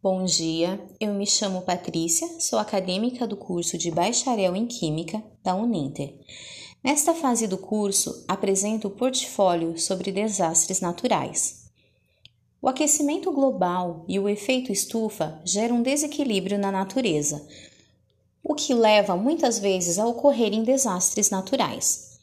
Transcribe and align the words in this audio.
Bom 0.00 0.24
dia, 0.24 0.80
eu 1.00 1.12
me 1.12 1.26
chamo 1.26 1.62
Patrícia, 1.62 2.28
sou 2.38 2.56
acadêmica 2.56 3.26
do 3.26 3.36
curso 3.36 3.76
de 3.76 3.90
Bacharel 3.90 4.54
em 4.54 4.64
Química 4.64 5.20
da 5.42 5.56
Uninter. 5.56 6.14
Nesta 6.84 7.12
fase 7.12 7.48
do 7.48 7.58
curso, 7.58 8.24
apresento 8.28 8.86
o 8.86 8.92
portfólio 8.92 9.76
sobre 9.76 10.12
desastres 10.12 10.80
naturais. 10.80 11.64
O 12.62 12.68
aquecimento 12.68 13.32
global 13.32 14.04
e 14.06 14.20
o 14.20 14.28
efeito 14.28 14.70
estufa 14.70 15.42
geram 15.44 15.78
um 15.78 15.82
desequilíbrio 15.82 16.60
na 16.60 16.70
natureza, 16.70 17.44
o 18.40 18.54
que 18.54 18.72
leva 18.72 19.16
muitas 19.16 19.58
vezes 19.58 19.98
a 19.98 20.06
ocorrerem 20.06 20.62
desastres 20.62 21.28
naturais. 21.28 22.20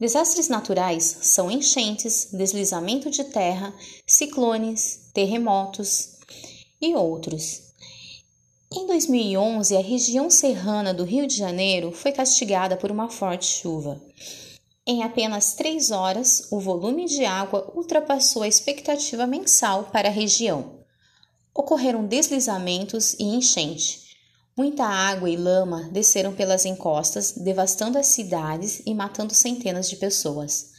Desastres 0.00 0.48
naturais 0.48 1.18
são 1.20 1.50
enchentes, 1.50 2.30
deslizamento 2.32 3.10
de 3.10 3.24
terra, 3.24 3.74
ciclones, 4.06 5.10
terremotos 5.12 6.18
e 6.80 6.94
outros. 6.94 7.70
Em 8.72 8.86
2011, 8.86 9.76
a 9.76 9.80
região 9.80 10.30
serrana 10.30 10.94
do 10.94 11.04
Rio 11.04 11.26
de 11.26 11.36
Janeiro 11.36 11.90
foi 11.90 12.12
castigada 12.12 12.76
por 12.76 12.90
uma 12.90 13.10
forte 13.10 13.46
chuva. 13.46 14.00
Em 14.86 15.02
apenas 15.02 15.54
três 15.54 15.90
horas, 15.90 16.48
o 16.50 16.58
volume 16.58 17.04
de 17.06 17.24
água 17.24 17.70
ultrapassou 17.74 18.42
a 18.42 18.48
expectativa 18.48 19.26
mensal 19.26 19.84
para 19.92 20.08
a 20.08 20.12
região. 20.12 20.80
Ocorreram 21.54 22.06
deslizamentos 22.06 23.14
e 23.14 23.24
enchente. 23.24 24.10
Muita 24.56 24.84
água 24.84 25.28
e 25.28 25.36
lama 25.36 25.88
desceram 25.90 26.32
pelas 26.32 26.64
encostas, 26.64 27.32
devastando 27.32 27.98
as 27.98 28.06
cidades 28.06 28.82
e 28.86 28.94
matando 28.94 29.34
centenas 29.34 29.88
de 29.88 29.96
pessoas. 29.96 30.72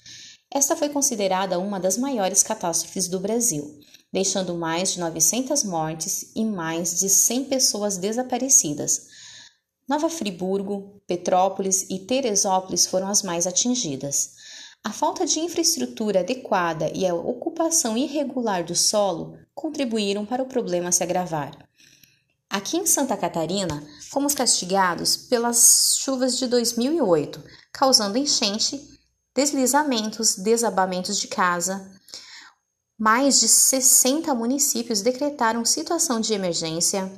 Esta 0.54 0.76
foi 0.76 0.90
considerada 0.90 1.58
uma 1.58 1.80
das 1.80 1.98
maiores 1.98 2.44
catástrofes 2.44 3.08
do 3.08 3.22
Brasil, 3.22 3.80
deixando 4.12 4.54
mais 4.54 4.92
de 4.92 5.00
900 5.00 5.64
mortes 5.64 6.32
e 6.36 6.44
mais 6.44 7.00
de 7.00 7.08
100 7.08 7.46
pessoas 7.46 7.98
desaparecidas. 7.98 9.08
Nova 9.88 10.10
Friburgo, 10.10 11.02
Petrópolis 11.08 11.86
e 11.90 12.00
Teresópolis 12.00 12.86
foram 12.86 13.08
as 13.08 13.24
mais 13.24 13.48
atingidas. 13.48 14.32
A 14.84 14.92
falta 14.92 15.26
de 15.26 15.40
infraestrutura 15.40 16.20
adequada 16.20 16.92
e 16.94 17.08
a 17.08 17.16
ocupação 17.16 17.98
irregular 17.98 18.66
do 18.66 18.76
solo 18.76 19.38
contribuíram 19.54 20.26
para 20.26 20.44
o 20.44 20.48
problema 20.48 20.92
se 20.92 21.04
agravar. 21.04 21.52
Aqui 22.50 22.76
em 22.76 22.86
Santa 22.86 23.16
Catarina, 23.16 23.82
fomos 24.10 24.36
castigados 24.36 25.16
pelas 25.16 25.98
chuvas 26.00 26.38
de 26.38 26.48
2008, 26.48 27.42
causando 27.72 28.18
enchente, 28.18 29.00
deslizamentos, 29.36 30.36
desabamentos 30.36 31.18
de 31.18 31.28
casa. 31.28 31.90
Mais 32.98 33.40
de 33.40 33.48
60 33.48 34.34
municípios 34.36 35.02
decretaram 35.02 35.66
situação 35.66 36.20
de 36.20 36.34
emergência. 36.34 37.12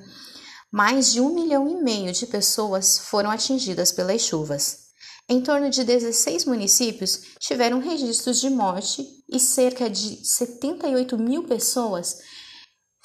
Mais 0.71 1.11
de 1.11 1.21
um 1.21 1.33
milhão 1.33 1.67
e 1.67 1.81
meio 1.81 2.11
de 2.13 2.25
pessoas 2.25 2.99
foram 2.99 3.29
atingidas 3.29 3.91
pelas 3.91 4.21
chuvas. 4.21 4.83
Em 5.27 5.41
torno 5.41 5.69
de 5.69 5.83
16 5.83 6.45
municípios 6.45 7.35
tiveram 7.39 7.79
registros 7.79 8.39
de 8.39 8.49
morte 8.49 9.07
e 9.29 9.39
cerca 9.39 9.89
de 9.89 10.25
78 10.25 11.17
mil 11.17 11.43
pessoas 11.43 12.17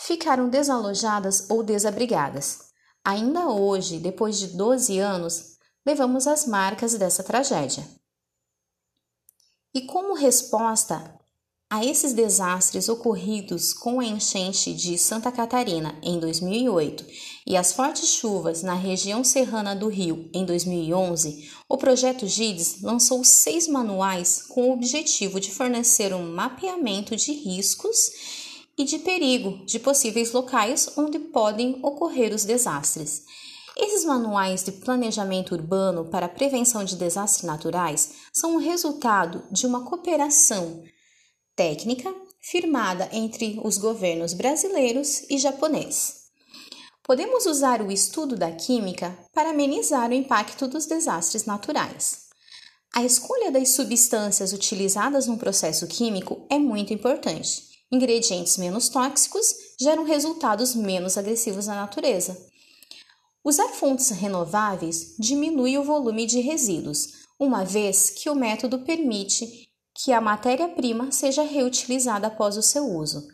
ficaram 0.00 0.48
desalojadas 0.48 1.48
ou 1.48 1.62
desabrigadas. 1.62 2.68
Ainda 3.04 3.48
hoje, 3.48 3.98
depois 3.98 4.38
de 4.38 4.48
12 4.48 4.98
anos, 4.98 5.56
levamos 5.86 6.26
as 6.26 6.46
marcas 6.46 6.94
dessa 6.94 7.22
tragédia. 7.22 7.97
E 9.78 9.82
como 9.82 10.14
resposta 10.14 11.14
a 11.70 11.84
esses 11.84 12.12
desastres 12.12 12.88
ocorridos 12.88 13.72
com 13.72 14.00
a 14.00 14.04
enchente 14.04 14.74
de 14.74 14.98
Santa 14.98 15.30
Catarina 15.30 15.96
em 16.02 16.18
2008 16.18 17.06
e 17.46 17.56
as 17.56 17.72
fortes 17.72 18.08
chuvas 18.08 18.64
na 18.64 18.74
região 18.74 19.22
serrana 19.22 19.76
do 19.76 19.86
Rio 19.86 20.28
em 20.34 20.44
2011, 20.44 21.48
o 21.68 21.76
projeto 21.76 22.26
GIDES 22.26 22.82
lançou 22.82 23.22
seis 23.22 23.68
manuais 23.68 24.42
com 24.48 24.68
o 24.68 24.72
objetivo 24.72 25.38
de 25.38 25.52
fornecer 25.52 26.12
um 26.12 26.28
mapeamento 26.28 27.14
de 27.14 27.30
riscos 27.30 28.10
e 28.76 28.82
de 28.82 28.98
perigo 28.98 29.64
de 29.64 29.78
possíveis 29.78 30.32
locais 30.32 30.90
onde 30.96 31.20
podem 31.20 31.78
ocorrer 31.84 32.34
os 32.34 32.44
desastres. 32.44 33.22
Esses 33.78 34.04
manuais 34.04 34.64
de 34.64 34.72
planejamento 34.72 35.54
urbano 35.54 36.06
para 36.06 36.28
prevenção 36.28 36.82
de 36.84 36.96
desastres 36.96 37.44
naturais 37.44 38.10
são 38.32 38.56
o 38.56 38.58
resultado 38.58 39.44
de 39.52 39.66
uma 39.66 39.84
cooperação 39.84 40.82
técnica 41.54 42.12
firmada 42.40 43.08
entre 43.12 43.60
os 43.62 43.78
governos 43.78 44.32
brasileiros 44.32 45.22
e 45.30 45.38
japoneses. 45.38 46.28
Podemos 47.04 47.46
usar 47.46 47.80
o 47.80 47.92
estudo 47.92 48.36
da 48.36 48.50
química 48.50 49.16
para 49.32 49.50
amenizar 49.50 50.10
o 50.10 50.14
impacto 50.14 50.66
dos 50.66 50.86
desastres 50.86 51.44
naturais. 51.44 52.26
A 52.94 53.04
escolha 53.04 53.50
das 53.50 53.70
substâncias 53.70 54.52
utilizadas 54.52 55.26
no 55.26 55.38
processo 55.38 55.86
químico 55.86 56.46
é 56.50 56.58
muito 56.58 56.92
importante 56.92 57.68
Ingredientes 57.90 58.58
menos 58.58 58.90
tóxicos 58.90 59.54
geram 59.80 60.04
resultados 60.04 60.74
menos 60.74 61.16
agressivos 61.16 61.66
na 61.66 61.74
natureza. 61.74 62.36
Usar 63.48 63.68
fontes 63.68 64.10
renováveis 64.10 65.14
diminui 65.18 65.78
o 65.78 65.82
volume 65.82 66.26
de 66.26 66.38
resíduos, 66.38 67.24
uma 67.40 67.64
vez 67.64 68.10
que 68.10 68.28
o 68.28 68.34
método 68.34 68.80
permite 68.80 69.70
que 69.94 70.12
a 70.12 70.20
matéria-prima 70.20 71.10
seja 71.10 71.40
reutilizada 71.40 72.26
após 72.26 72.58
o 72.58 72.62
seu 72.62 72.84
uso. 72.84 73.26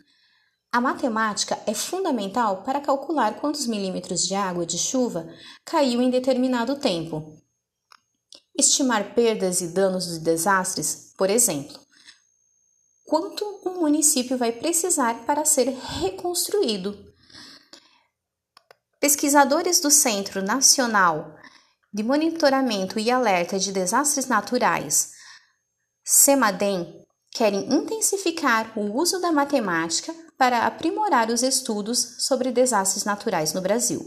A 0.70 0.80
matemática 0.80 1.58
é 1.66 1.74
fundamental 1.74 2.62
para 2.62 2.80
calcular 2.80 3.40
quantos 3.40 3.66
milímetros 3.66 4.24
de 4.24 4.36
água 4.36 4.64
de 4.64 4.78
chuva 4.78 5.28
caiu 5.64 6.00
em 6.00 6.10
determinado 6.10 6.76
tempo. 6.76 7.36
Estimar 8.56 9.16
perdas 9.16 9.60
e 9.62 9.66
danos 9.66 10.06
de 10.06 10.20
desastres, 10.20 11.12
por 11.18 11.28
exemplo 11.28 11.82
quanto 13.04 13.44
um 13.66 13.80
município 13.80 14.38
vai 14.38 14.50
precisar 14.50 15.26
para 15.26 15.44
ser 15.44 15.68
reconstruído. 16.00 17.13
Pesquisadores 19.04 19.80
do 19.80 19.90
Centro 19.90 20.42
Nacional 20.42 21.34
de 21.92 22.02
Monitoramento 22.02 22.98
e 22.98 23.10
Alerta 23.10 23.58
de 23.58 23.70
Desastres 23.70 24.28
Naturais, 24.28 25.10
CEMADEM, 26.02 27.04
querem 27.30 27.70
intensificar 27.70 28.72
o 28.74 28.96
uso 28.98 29.20
da 29.20 29.30
matemática 29.30 30.10
para 30.38 30.64
aprimorar 30.64 31.28
os 31.28 31.42
estudos 31.42 32.16
sobre 32.20 32.50
desastres 32.50 33.04
naturais 33.04 33.52
no 33.52 33.60
Brasil. 33.60 34.00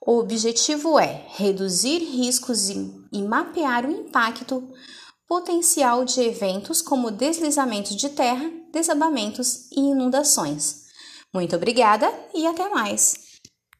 O 0.00 0.18
objetivo 0.18 0.98
é 0.98 1.26
reduzir 1.36 1.98
riscos 1.98 2.70
e 2.70 3.22
mapear 3.22 3.84
o 3.84 3.90
impacto 3.90 4.72
potencial 5.28 6.02
de 6.02 6.18
eventos 6.22 6.80
como 6.80 7.10
deslizamentos 7.10 7.94
de 7.94 8.08
terra, 8.08 8.50
desabamentos 8.72 9.70
e 9.70 9.80
inundações. 9.80 10.86
Muito 11.30 11.54
obrigada 11.54 12.10
e 12.32 12.46
até 12.46 12.70
mais! 12.70 13.29